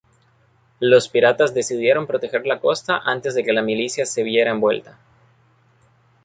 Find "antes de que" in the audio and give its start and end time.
2.97-3.53